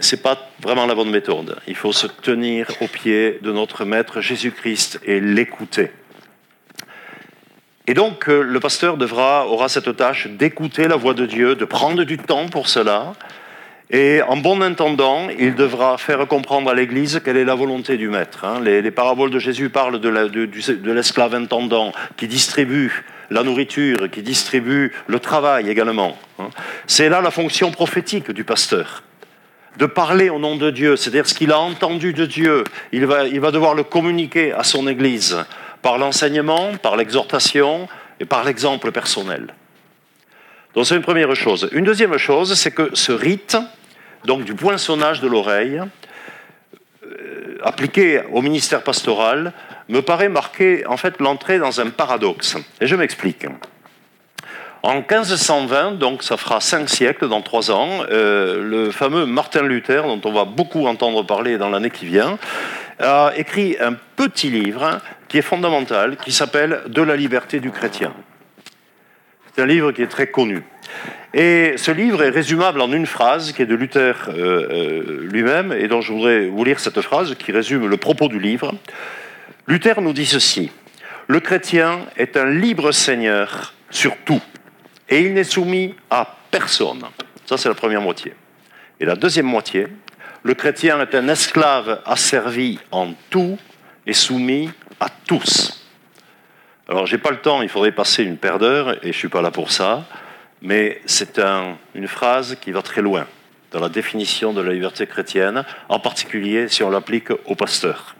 c'est 0.00 0.22
pas 0.22 0.50
vraiment 0.62 0.86
la 0.86 0.94
bonne 0.94 1.10
méthode. 1.10 1.56
Il 1.66 1.74
faut 1.74 1.92
se 1.92 2.06
tenir 2.06 2.66
au 2.80 2.86
pied 2.86 3.38
de 3.42 3.52
notre 3.52 3.84
Maître 3.84 4.20
Jésus-Christ 4.20 5.00
et 5.04 5.20
l'écouter. 5.20 5.90
Et 7.86 7.94
donc, 7.94 8.28
euh, 8.28 8.42
le 8.42 8.60
pasteur 8.60 8.98
aura 9.00 9.68
cette 9.68 9.96
tâche 9.96 10.28
d'écouter 10.28 10.88
la 10.88 10.96
voix 10.96 11.14
de 11.14 11.24
Dieu, 11.24 11.54
de 11.54 11.64
prendre 11.64 12.04
du 12.04 12.18
temps 12.18 12.46
pour 12.48 12.68
cela. 12.68 13.14
Et 13.90 14.20
en 14.20 14.36
bon 14.36 14.60
intendant, 14.60 15.28
il 15.38 15.54
devra 15.54 15.96
faire 15.96 16.28
comprendre 16.28 16.70
à 16.70 16.74
l'Église 16.74 17.22
quelle 17.24 17.38
est 17.38 17.46
la 17.46 17.54
volonté 17.54 17.96
du 17.96 18.10
Maître. 18.10 18.44
Hein. 18.44 18.60
Les, 18.62 18.90
paraboles 18.90 19.30
de 19.30 19.38
Jésus 19.38 19.70
parlent 19.70 19.98
de 19.98 20.92
l'esclave 20.92 21.34
intendant 21.34 21.92
qui 22.18 22.28
distribue 22.28 23.04
la 23.30 23.42
nourriture, 23.42 24.10
qui 24.10 24.22
distribue 24.22 24.92
le 25.06 25.18
travail 25.18 25.70
également. 25.70 26.18
Hein. 26.38 26.50
C'est 26.86 27.08
là 27.08 27.22
la 27.22 27.30
fonction 27.30 27.70
prophétique 27.70 28.30
du 28.30 28.44
pasteur 28.44 29.02
de 29.78 29.86
parler 29.86 30.28
au 30.28 30.40
nom 30.40 30.56
de 30.56 30.70
Dieu, 30.70 30.96
c'est-à-dire 30.96 31.28
ce 31.28 31.34
qu'il 31.34 31.52
a 31.52 31.60
entendu 31.60 32.12
de 32.12 32.26
Dieu, 32.26 32.64
il 32.90 33.06
va, 33.06 33.50
devoir 33.52 33.74
le 33.74 33.84
communiquer 33.84 34.52
à 34.52 34.64
son 34.64 34.88
Église 34.88 35.38
par 35.82 35.98
l'enseignement, 35.98 36.72
par 36.82 36.96
l'exhortation 36.96 37.88
et 38.18 38.24
par 38.24 38.42
l'exemple 38.44 38.90
personnel. 38.90 39.54
Donc 40.74 40.84
c'est 40.84 40.96
une 40.96 41.02
première 41.02 41.34
chose. 41.36 41.68
Une 41.70 41.84
deuxième 41.84 42.16
chose, 42.18 42.54
c'est 42.54 42.72
que 42.72 42.90
ce 42.94 43.12
rite, 43.12 43.56
donc 44.24 44.42
du 44.42 44.54
poinçonnage 44.54 45.20
de 45.20 45.28
l'oreille, 45.28 45.80
euh, 47.04 47.58
appliqué 47.62 48.22
au 48.32 48.42
ministère 48.42 48.82
pastoral, 48.82 49.52
me 49.88 50.02
paraît 50.02 50.28
marquer 50.28 50.84
en 50.88 50.96
fait 50.96 51.20
l'entrée 51.20 51.60
dans 51.60 51.80
un 51.80 51.90
paradoxe. 51.90 52.56
Et 52.80 52.88
je 52.88 52.96
m'explique. 52.96 53.46
En 54.82 54.96
1520, 54.96 55.98
donc 55.98 56.22
ça 56.22 56.36
fera 56.36 56.60
cinq 56.60 56.88
siècles, 56.88 57.28
dans 57.28 57.42
trois 57.42 57.72
ans, 57.72 58.04
euh, 58.10 58.62
le 58.62 58.90
fameux 58.92 59.26
Martin 59.26 59.62
Luther, 59.62 60.04
dont 60.04 60.20
on 60.24 60.32
va 60.32 60.44
beaucoup 60.44 60.86
entendre 60.86 61.24
parler 61.24 61.58
dans 61.58 61.68
l'année 61.68 61.90
qui 61.90 62.06
vient, 62.06 62.38
a 63.00 63.32
écrit 63.36 63.76
un 63.80 63.94
petit 64.16 64.50
livre 64.50 65.00
qui 65.26 65.38
est 65.38 65.42
fondamental, 65.42 66.16
qui 66.16 66.30
s'appelle 66.30 66.82
De 66.88 67.02
la 67.02 67.16
liberté 67.16 67.58
du 67.58 67.72
chrétien. 67.72 68.12
C'est 69.52 69.62
un 69.62 69.66
livre 69.66 69.90
qui 69.90 70.02
est 70.02 70.08
très 70.08 70.28
connu. 70.28 70.62
Et 71.34 71.74
ce 71.76 71.90
livre 71.90 72.22
est 72.22 72.30
résumable 72.30 72.80
en 72.80 72.92
une 72.92 73.06
phrase 73.06 73.52
qui 73.52 73.62
est 73.62 73.66
de 73.66 73.74
Luther 73.74 74.14
euh, 74.28 74.68
euh, 74.70 75.28
lui-même, 75.28 75.72
et 75.72 75.88
dont 75.88 76.00
je 76.00 76.12
voudrais 76.12 76.46
vous 76.46 76.62
lire 76.62 76.78
cette 76.78 77.00
phrase 77.00 77.34
qui 77.34 77.50
résume 77.50 77.88
le 77.88 77.96
propos 77.96 78.28
du 78.28 78.38
livre. 78.38 78.72
Luther 79.66 80.00
nous 80.00 80.12
dit 80.12 80.26
ceci 80.26 80.70
Le 81.26 81.40
chrétien 81.40 82.00
est 82.16 82.36
un 82.36 82.46
libre 82.46 82.92
seigneur 82.92 83.74
sur 83.90 84.16
tout, 84.24 84.42
et 85.08 85.20
il 85.20 85.34
n'est 85.34 85.44
soumis 85.44 85.94
à 86.10 86.36
personne. 86.50 87.02
Ça, 87.46 87.56
c'est 87.56 87.68
la 87.68 87.74
première 87.74 88.00
moitié. 88.00 88.34
Et 89.00 89.04
la 89.04 89.16
deuxième 89.16 89.46
moitié 89.46 89.88
Le 90.42 90.54
chrétien 90.54 91.00
est 91.00 91.14
un 91.14 91.28
esclave 91.28 92.00
asservi 92.04 92.78
en 92.90 93.12
tout 93.30 93.58
et 94.06 94.12
soumis 94.12 94.70
à 95.00 95.08
tous. 95.26 95.86
Alors, 96.88 97.06
j'ai 97.06 97.18
pas 97.18 97.30
le 97.30 97.38
temps, 97.38 97.62
il 97.62 97.68
faudrait 97.68 97.92
passer 97.92 98.22
une 98.22 98.38
paire 98.38 98.58
d'heures, 98.58 99.04
et 99.04 99.12
je 99.12 99.18
suis 99.18 99.28
pas 99.28 99.42
là 99.42 99.50
pour 99.50 99.70
ça 99.70 100.06
mais 100.62 101.00
c'est 101.06 101.40
une 101.94 102.08
phrase 102.08 102.56
qui 102.60 102.72
va 102.72 102.82
très 102.82 103.02
loin 103.02 103.26
dans 103.70 103.80
la 103.80 103.88
définition 103.88 104.52
de 104.52 104.60
la 104.60 104.72
liberté 104.72 105.06
chrétienne, 105.06 105.64
en 105.88 106.00
particulier 106.00 106.68
si 106.68 106.82
on 106.82 106.90
l'applique 106.90 107.30
au 107.44 107.54
pasteur. 107.54 108.16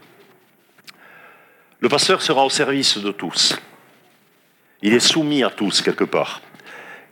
Le 1.81 1.89
pasteur 1.89 2.23
sera 2.23 2.45
au 2.45 2.51
service 2.51 2.99
de 2.99 3.11
tous. 3.13 3.59
Il 4.83 4.95
est 4.95 5.01
soumis 5.01 5.43
à 5.43 5.51
tous 5.51 5.81
quelque 5.81 6.05
part. 6.05 6.43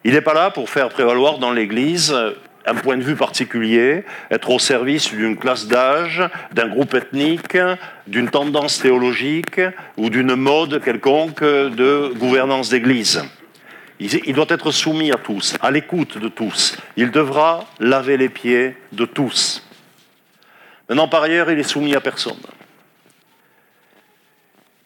Il 0.07 0.13
n'est 0.13 0.21
pas 0.21 0.35
là 0.35 0.53
pour 0.53 0.71
faire 0.71 0.89
prévaloir 0.89 1.39
dans 1.39 1.51
l'Église 1.51 2.17
un 2.65 2.75
point 2.77 2.97
de 2.97 3.03
vue 3.03 3.17
particulier, 3.17 4.05
être 4.31 4.51
au 4.51 4.61
service 4.61 5.13
d'une 5.13 5.37
classe 5.37 5.67
d'âge, 5.67 6.23
d'un 6.53 6.69
groupe 6.69 6.95
ethnique, 6.95 7.59
d'une 8.07 8.31
tendance 8.31 8.79
théologique 8.79 9.61
ou 9.97 10.09
d'une 10.09 10.37
mode 10.37 10.81
quelconque 10.81 11.43
de 11.43 12.13
gouvernance 12.15 12.69
d'Église. 12.69 13.25
Il 13.99 14.33
doit 14.33 14.47
être 14.49 14.71
soumis 14.71 15.11
à 15.11 15.17
tous, 15.17 15.57
à 15.61 15.73
l'écoute 15.73 16.19
de 16.19 16.29
tous. 16.29 16.79
Il 16.97 17.11
devra 17.11 17.65
laver 17.81 18.17
les 18.17 18.29
pieds 18.29 18.77
de 18.93 19.07
tous. 19.07 19.67
Maintenant, 20.89 21.09
par 21.09 21.25
ailleurs, 21.25 21.51
il 21.51 21.59
est 21.59 21.65
soumis 21.65 21.97
à 21.97 22.01
personne. 22.01 22.39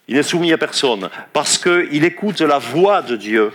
Il 0.09 0.17
est 0.17 0.23
soumis 0.23 0.55
à 0.55 0.57
personne 0.57 1.11
parce 1.35 1.59
qu'il 1.59 2.07
écoute 2.07 2.41
la 2.41 2.59
voix 2.59 3.03
de 3.03 3.17
Dieu. 3.17 3.53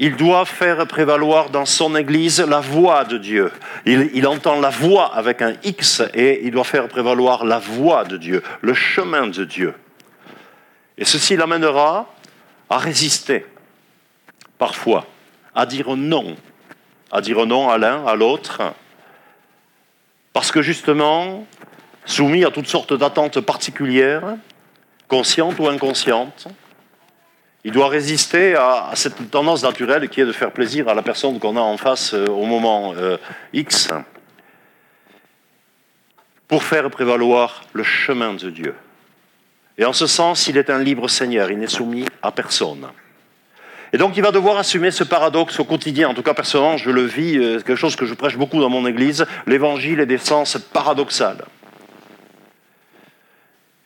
Il 0.00 0.16
doit 0.16 0.44
faire 0.44 0.86
prévaloir 0.88 1.50
dans 1.50 1.66
son 1.66 1.94
Église 1.94 2.40
la 2.40 2.60
voix 2.60 3.04
de 3.04 3.16
Dieu. 3.16 3.52
Il, 3.86 4.26
entend 4.26 4.60
la 4.60 4.70
voix 4.70 5.14
avec 5.14 5.40
un 5.40 5.54
X 5.62 6.02
et 6.14 6.44
il 6.44 6.50
doit 6.50 6.64
faire 6.64 6.88
prévaloir 6.88 7.44
la 7.44 7.60
voix 7.60 8.04
de 8.04 8.16
Dieu, 8.16 8.42
le 8.60 8.74
chemin 8.74 9.28
de 9.28 9.44
Dieu. 9.44 9.74
Et 10.98 11.04
ceci 11.04 11.36
l'amènera 11.36 12.12
à 12.68 12.78
résister 12.78 13.46
parfois, 14.58 15.06
à 15.54 15.64
dire 15.64 15.96
non, 15.96 16.36
à 17.12 17.20
dire 17.20 17.46
non 17.46 17.70
à 17.70 17.78
l'un, 17.78 18.04
à 18.04 18.16
l'autre, 18.16 18.62
parce 20.32 20.50
que 20.50 20.62
justement, 20.62 21.46
soumis 22.04 22.44
à 22.44 22.50
toutes 22.50 22.66
sortes 22.66 22.94
d'attentes 22.94 23.40
particulières, 23.40 24.36
conscientes 25.06 25.58
ou 25.60 25.68
inconscientes, 25.68 26.48
il 27.64 27.72
doit 27.72 27.88
résister 27.88 28.54
à, 28.54 28.90
cette 28.94 29.30
tendance 29.30 29.62
naturelle 29.62 30.08
qui 30.08 30.20
est 30.20 30.26
de 30.26 30.32
faire 30.32 30.52
plaisir 30.52 30.88
à 30.88 30.94
la 30.94 31.02
personne 31.02 31.38
qu'on 31.38 31.56
a 31.56 31.60
en 31.60 31.78
face 31.78 32.12
euh, 32.12 32.26
au 32.26 32.44
moment 32.44 32.92
euh, 32.96 33.16
X, 33.54 33.88
pour 36.46 36.62
faire 36.62 36.90
prévaloir 36.90 37.64
le 37.72 37.82
chemin 37.82 38.34
de 38.34 38.50
Dieu. 38.50 38.74
Et 39.78 39.86
en 39.86 39.94
ce 39.94 40.06
sens, 40.06 40.46
il 40.46 40.58
est 40.58 40.68
un 40.68 40.78
libre 40.78 41.08
Seigneur, 41.08 41.50
il 41.50 41.58
n'est 41.58 41.66
soumis 41.66 42.04
à 42.22 42.30
personne. 42.30 42.86
Et 43.94 43.96
donc 43.96 44.16
il 44.16 44.22
va 44.22 44.30
devoir 44.30 44.58
assumer 44.58 44.90
ce 44.90 45.02
paradoxe 45.02 45.58
au 45.58 45.64
quotidien. 45.64 46.10
En 46.10 46.14
tout 46.14 46.22
cas, 46.22 46.34
personnellement, 46.34 46.76
je 46.76 46.90
le 46.90 47.02
vis, 47.02 47.38
euh, 47.38 47.58
c'est 47.58 47.66
quelque 47.66 47.78
chose 47.78 47.96
que 47.96 48.04
je 48.04 48.12
prêche 48.12 48.36
beaucoup 48.36 48.60
dans 48.60 48.68
mon 48.68 48.86
église. 48.86 49.24
L'évangile 49.46 50.00
est 50.00 50.06
d'essence 50.06 50.58
paradoxale. 50.58 51.46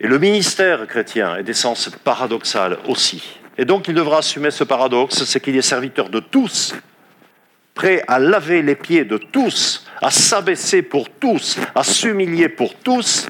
Et 0.01 0.09
le 0.09 0.19
ministère 0.19 0.87
chrétien 0.89 1.37
est 1.37 1.43
d'essence 1.45 1.91
paradoxale 2.03 2.79
aussi. 2.89 3.39
Et 3.59 3.65
donc 3.65 3.89
il 3.89 3.95
devra 3.95 4.19
assumer 4.19 4.53
ce 4.53 4.63
paradoxe, 4.63 5.25
c'est 5.25 5.41
qu'il 5.41 5.57
est 5.57 5.63
serviteur 5.63 6.09
de 6.09 6.21
tous, 6.21 6.75
prêt 7.75 8.05
à 8.07 8.21
laver 8.21 8.63
les 8.63 8.77
pieds 8.77 9.05
de 9.05 9.19
tous, 9.19 9.85
à 10.01 10.13
s'abaisser 10.13 10.83
pour 10.83 11.11
tous, 11.11 11.59
à 11.75 11.83
s'humilier 11.83 12.49
pour 12.49 12.73
tous, 12.77 13.27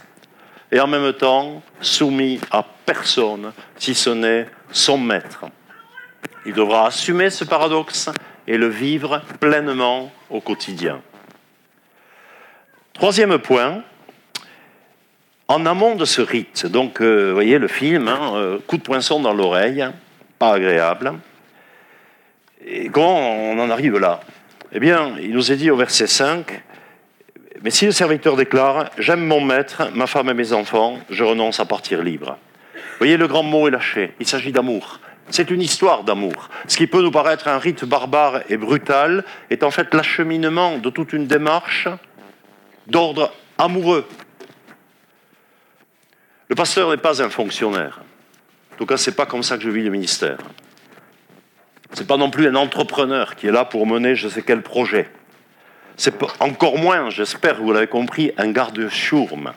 et 0.71 0.81
en 0.81 0.87
même 0.87 1.15
temps 1.15 1.63
soumis 1.81 2.39
à 2.51 2.63
personne, 2.85 3.53
si 3.79 3.95
ce 3.95 4.11
n'est 4.11 4.47
son 4.71 4.99
maître. 4.99 5.47
Il 6.45 6.53
devra 6.53 6.89
assumer 6.89 7.31
ce 7.31 7.45
paradoxe 7.45 8.11
et 8.47 8.59
le 8.59 8.69
vivre 8.69 9.23
pleinement 9.41 10.13
au 10.29 10.43
quotidien. 10.43 11.01
Troisième 12.93 13.39
point, 13.39 13.83
en 15.47 15.65
amont 15.65 15.95
de 15.95 16.05
ce 16.05 16.21
rite, 16.21 16.67
donc 16.67 17.01
euh, 17.01 17.29
vous 17.29 17.35
voyez 17.35 17.59
le 17.59 17.69
film, 17.69 18.09
hein, 18.09 18.33
euh, 18.35 18.59
coup 18.67 18.77
de 18.77 18.83
poinçon 18.83 19.21
dans 19.21 19.33
l'oreille, 19.33 19.87
pas 20.39 20.55
agréable. 20.55 21.15
Et 22.65 22.89
comment 22.89 23.19
on 23.19 23.59
en 23.59 23.71
arrive 23.71 23.99
là? 23.99 24.21
Eh 24.73 24.81
bien, 24.81 25.17
il 25.21 25.33
nous 25.33 25.51
est 25.53 25.57
dit 25.57 25.71
au 25.71 25.77
verset 25.77 26.07
5, 26.07 26.63
mais 27.63 27.71
si 27.71 27.87
le 27.87 27.93
serviteur 27.93 28.37
déclare, 28.37 28.91
j'aime 28.99 29.25
mon 29.25 29.41
maître, 29.41 29.91
ma 29.95 30.07
femme 30.07 30.29
et 30.29 30.35
mes 30.35 30.53
enfants, 30.53 30.99
je 31.11 31.25
renonce 31.25 31.61
à 31.61 31.65
partir 31.65 32.03
libre. 32.03 32.39
Voyez, 32.99 33.17
le 33.17 33.27
grand 33.27 33.43
mot 33.43 33.69
est 33.69 33.71
lâché, 33.71 34.15
il 34.21 34.27
s'agit 34.27 34.53
d'amour. 34.53 35.01
C'est 35.31 35.51
une 35.51 35.61
histoire 35.61 36.05
d'amour. 36.05 36.49
Ce 36.67 36.77
qui 36.77 36.87
peut 36.87 37.03
nous 37.03 37.11
paraître 37.11 37.49
un 37.49 37.59
rite 37.59 37.85
barbare 37.85 38.43
et 38.49 38.57
brutal 38.57 39.25
est 39.51 39.63
en 39.63 39.71
fait 39.71 39.93
l'acheminement 39.95 40.79
de 40.79 40.91
toute 40.91 41.13
une 41.13 41.27
démarche 41.27 41.89
d'ordre 42.87 43.33
amoureux. 43.59 44.07
Le 46.49 46.55
pasteur 46.55 46.91
n'est 46.91 46.97
pas 46.97 47.23
un 47.23 47.29
fonctionnaire. 47.29 48.01
Tout 48.79 48.87
cas, 48.87 48.97
ce 48.97 49.11
n'est 49.11 49.17
pas 49.17 49.27
comme 49.27 49.43
ça 49.43 49.57
que 49.57 49.65
je 49.65 49.71
vis 49.71 49.83
le 49.83 49.91
ministère. 49.91 50.39
Ce 51.93 52.01
n'est 52.01 52.07
pas 52.07 52.17
non 52.17 52.31
plus 52.31 52.47
un 52.47 52.55
entrepreneur 52.55 53.35
qui 53.35 53.49
est 53.49 53.51
là 53.51 53.65
pour 53.65 53.89
mener 53.89 54.15
je 54.15 54.29
sais 54.29 54.43
quel 54.43 54.63
projet. 54.63 55.11
C'est 55.97 56.15
encore 56.39 56.79
moins, 56.79 57.11
j'espère 57.11 57.57
vous 57.61 57.73
l'avez 57.73 57.89
compris, 57.89 58.31
un 58.39 58.53
garde-chourme. 58.53 59.53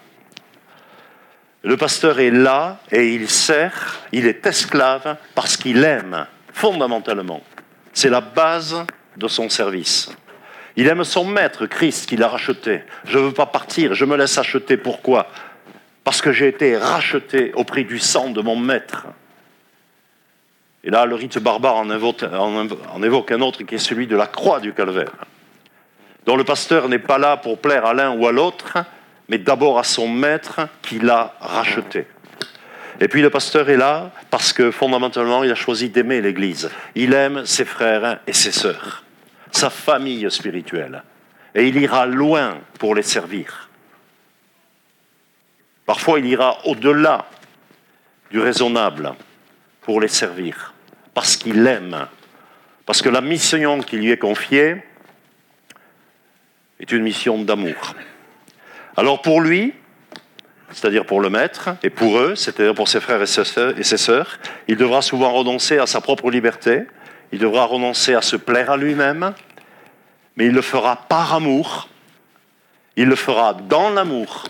Le 1.61 1.77
pasteur 1.77 2.19
est 2.19 2.31
là 2.31 2.79
et 2.91 3.13
il 3.13 3.29
sert, 3.29 3.99
il 4.11 4.25
est 4.25 4.43
esclave 4.47 5.17
parce 5.35 5.55
qu'il 5.55 5.83
aime 5.83 6.25
fondamentalement. 6.51 7.43
C'est 7.93 8.09
la 8.09 8.21
base 8.21 8.83
de 9.17 9.27
son 9.27 9.49
service. 9.49 10.09
Il 10.75 10.87
aime 10.87 11.03
son 11.03 11.25
maître, 11.25 11.67
Christ, 11.67 12.09
qui 12.09 12.17
l'a 12.17 12.27
racheté. 12.27 12.81
Je 13.05 13.19
ne 13.19 13.25
veux 13.25 13.33
pas 13.33 13.45
partir, 13.45 13.93
je 13.93 14.05
me 14.05 14.17
laisse 14.17 14.39
acheter. 14.39 14.77
Pourquoi? 14.77 15.27
Parce 16.03 16.21
que 16.21 16.31
j'ai 16.31 16.47
été 16.47 16.77
racheté 16.77 17.53
au 17.53 17.63
prix 17.63 17.85
du 17.85 17.99
sang 17.99 18.29
de 18.29 18.41
mon 18.41 18.55
maître. 18.55 19.07
Et 20.83 20.89
là, 20.89 21.05
le 21.05 21.15
rite 21.15 21.37
barbare 21.37 21.75
en 21.75 21.89
évoque, 21.91 23.31
un 23.31 23.41
autre 23.41 23.63
qui 23.63 23.75
est 23.75 23.79
celui 23.79 24.07
de 24.07 24.15
la 24.15 24.25
croix 24.25 24.59
du 24.59 24.73
calvaire, 24.73 25.13
dont 26.25 26.35
le 26.35 26.43
pasteur 26.43 26.89
n'est 26.89 26.99
pas 26.99 27.19
là 27.19 27.37
pour 27.37 27.59
plaire 27.59 27.85
à 27.85 27.93
l'un 27.93 28.11
ou 28.17 28.25
à 28.27 28.31
l'autre, 28.31 28.77
mais 29.29 29.37
d'abord 29.37 29.77
à 29.77 29.83
son 29.83 30.07
maître 30.07 30.61
qui 30.81 30.97
l'a 30.99 31.35
racheté. 31.39 32.07
Et 32.99 33.07
puis 33.07 33.21
le 33.21 33.29
pasteur 33.29 33.69
est 33.69 33.77
là 33.77 34.11
parce 34.29 34.53
que 34.53 34.69
fondamentalement, 34.69 35.43
il 35.43 35.51
a 35.51 35.55
choisi 35.55 35.89
d'aimer 35.89 36.21
l'Église. 36.21 36.69
Il 36.95 37.13
aime 37.13 37.45
ses 37.45 37.65
frères 37.65 38.19
et 38.27 38.33
ses 38.33 38.51
sœurs, 38.51 39.03
sa 39.51 39.69
famille 39.69 40.29
spirituelle. 40.29 41.03
Et 41.55 41.67
il 41.67 41.77
ira 41.77 42.05
loin 42.05 42.59
pour 42.79 42.93
les 42.93 43.01
servir. 43.03 43.69
Parfois, 45.91 46.19
il 46.19 46.25
ira 46.25 46.65
au-delà 46.67 47.25
du 48.29 48.39
raisonnable 48.39 49.11
pour 49.81 49.99
les 49.99 50.07
servir, 50.07 50.73
parce 51.13 51.35
qu'il 51.35 51.67
aime, 51.67 52.07
parce 52.85 53.01
que 53.01 53.09
la 53.09 53.19
mission 53.19 53.81
qui 53.81 53.97
lui 53.97 54.09
est 54.09 54.15
confiée 54.15 54.81
est 56.79 56.93
une 56.93 57.03
mission 57.03 57.43
d'amour. 57.43 57.93
Alors 58.95 59.21
pour 59.21 59.41
lui, 59.41 59.73
c'est-à-dire 60.69 61.05
pour 61.05 61.19
le 61.19 61.29
maître, 61.29 61.71
et 61.83 61.89
pour 61.89 62.19
eux, 62.19 62.35
c'est-à-dire 62.37 62.73
pour 62.73 62.87
ses 62.87 63.01
frères 63.01 63.21
et 63.21 63.83
ses 63.83 63.97
sœurs, 63.97 64.39
il 64.69 64.77
devra 64.77 65.01
souvent 65.01 65.33
renoncer 65.33 65.77
à 65.77 65.87
sa 65.87 65.99
propre 65.99 66.31
liberté, 66.31 66.83
il 67.33 67.39
devra 67.39 67.65
renoncer 67.65 68.13
à 68.13 68.21
se 68.21 68.37
plaire 68.37 68.71
à 68.71 68.77
lui-même, 68.77 69.33
mais 70.37 70.45
il 70.45 70.53
le 70.53 70.61
fera 70.61 70.95
par 71.09 71.33
amour, 71.33 71.89
il 72.95 73.09
le 73.09 73.15
fera 73.17 73.55
dans 73.55 73.89
l'amour, 73.89 74.45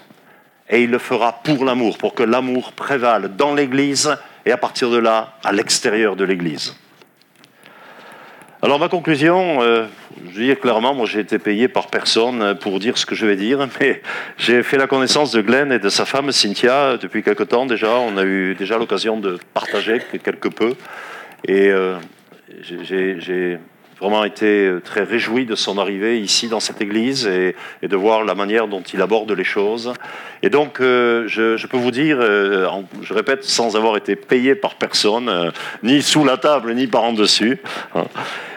et 0.71 0.83
il 0.83 0.89
le 0.89 0.97
fera 0.97 1.41
pour 1.43 1.65
l'amour, 1.65 1.97
pour 1.97 2.15
que 2.15 2.23
l'amour 2.23 2.71
prévale 2.71 3.35
dans 3.35 3.53
l'Église 3.53 4.17
et 4.45 4.51
à 4.51 4.57
partir 4.57 4.89
de 4.89 4.97
là, 4.97 5.33
à 5.43 5.51
l'extérieur 5.51 6.15
de 6.15 6.23
l'Église. 6.23 6.75
Alors 8.63 8.79
ma 8.79 8.89
conclusion, 8.89 9.61
euh, 9.63 9.85
je 10.31 10.41
dis 10.41 10.55
clairement, 10.55 10.93
moi 10.93 11.07
j'ai 11.07 11.19
été 11.19 11.39
payé 11.39 11.67
par 11.67 11.87
personne 11.87 12.55
pour 12.59 12.79
dire 12.79 12.95
ce 12.97 13.07
que 13.07 13.15
je 13.15 13.25
vais 13.25 13.35
dire, 13.35 13.67
mais 13.79 14.01
j'ai 14.37 14.61
fait 14.63 14.77
la 14.77 14.87
connaissance 14.87 15.31
de 15.31 15.41
Glenn 15.41 15.71
et 15.71 15.79
de 15.79 15.89
sa 15.89 16.05
femme 16.05 16.31
Cynthia 16.31 16.97
depuis 16.97 17.23
quelque 17.23 17.43
temps 17.43 17.65
déjà. 17.65 17.95
On 17.95 18.17
a 18.17 18.23
eu 18.23 18.55
déjà 18.55 18.77
l'occasion 18.77 19.17
de 19.17 19.39
partager 19.53 19.99
quelque 20.23 20.47
peu. 20.47 20.75
Et 21.47 21.71
euh, 21.71 21.97
j'ai 22.61 23.57
vraiment 24.01 24.23
été 24.23 24.65
euh, 24.65 24.81
très 24.81 25.03
réjoui 25.03 25.45
de 25.45 25.53
son 25.53 25.77
arrivée 25.77 26.19
ici 26.19 26.47
dans 26.47 26.59
cette 26.59 26.81
église 26.81 27.27
et, 27.27 27.55
de 27.83 27.95
voir 27.95 28.23
la 28.23 28.33
manière 28.33 28.67
dont 28.67 28.81
il 28.81 29.01
aborde 29.01 29.31
les 29.31 29.43
choses. 29.43 29.93
Et 30.41 30.49
donc, 30.49 30.81
euh, 30.81 31.27
je, 31.27 31.67
peux 31.67 31.77
vous 31.77 31.91
dire, 31.91 32.17
euh, 32.19 32.67
je 33.03 33.13
répète, 33.13 33.43
sans 33.43 33.75
avoir 33.75 33.95
été 33.97 34.15
payé 34.15 34.55
par 34.55 34.75
personne, 34.75 35.51
ni 35.83 36.01
sous 36.01 36.25
la 36.25 36.37
table, 36.37 36.73
ni 36.73 36.87
par 36.87 37.03
en 37.03 37.13
dessus. 37.13 37.59
Hein. 37.95 38.05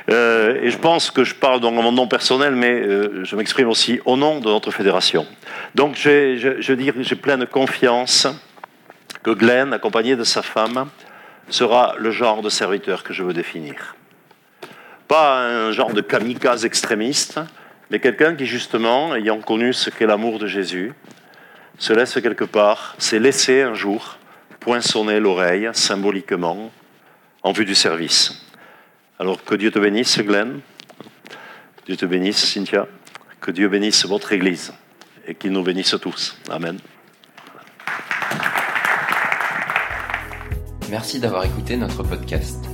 et 0.09 0.71
je 0.71 0.79
pense 0.79 1.11
que 1.11 1.25
je 1.25 1.35
parle 1.35 1.61
dans 1.61 1.71
mon 1.71 1.93
nom 1.93 2.07
personnel, 2.07 2.55
mais 2.55 2.83
je 3.25 3.37
m'exprime 3.37 3.69
aussi 3.69 4.01
au 4.05 4.17
nom 4.17 4.41
de 4.41 4.47
notre 4.47 4.71
fédération. 4.71 5.27
Donc, 5.75 5.97
je, 5.97 6.57
je, 6.59 6.73
dis, 6.73 6.91
j'ai 7.01 7.17
pleine 7.17 7.47
confiance 7.47 8.27
que 9.23 9.31
Glenn, 9.31 9.73
accompagné 9.73 10.17
de 10.17 10.25
sa 10.25 10.43
femme, 10.43 10.87
sera 11.49 11.95
le 11.99 12.11
genre 12.11 12.41
de 12.41 12.49
serviteur 12.49 13.03
que 13.03 13.13
je 13.13 13.23
veux 13.23 13.35
définir. 13.35 13.95
Pas 15.09 15.47
un 15.47 15.73
genre 15.73 15.93
de 15.93 16.01
kamikaze 16.01 16.65
extrémiste, 16.65 17.41
mais 17.91 18.01
quelqu'un 18.01 18.35
qui, 18.35 18.47
justement, 18.47 19.15
ayant 19.15 19.41
connu 19.41 19.73
ce 19.73 19.91
qu'est 19.91 20.07
l'amour 20.07 20.39
de 20.39 20.47
Jésus, 20.47 20.93
se 21.79 21.93
laisse 21.93 22.15
quelque 22.15 22.45
part, 22.45 22.95
s'est 22.99 23.19
laissé 23.19 23.63
un 23.63 23.75
jour 23.75 24.19
poinçonner 24.61 25.21
l'oreille 25.21 25.69
symboliquement 25.73 26.71
en 27.43 27.53
vue 27.53 27.67
du 27.67 27.75
service. 27.75 28.47
Alors 29.19 29.45
que 29.45 29.55
Dieu 29.55 29.71
te 29.71 29.79
bénisse, 29.79 30.19
Glenn. 30.19 30.61
Dieu 31.87 31.97
te 31.97 32.07
bénisse, 32.07 32.53
Cynthia. 32.53 32.87
Que 33.41 33.51
Dieu 33.51 33.69
bénisse 33.69 34.07
votre 34.07 34.33
Église 34.33 34.73
et 35.27 35.35
qu'il 35.35 35.53
nous 35.53 35.63
bénisse 35.63 35.95
tous. 36.01 36.37
Amen. 36.51 36.79
Merci 40.91 41.19
d'avoir 41.19 41.45
écouté 41.45 41.77
notre 41.77 42.03
podcast. 42.03 42.74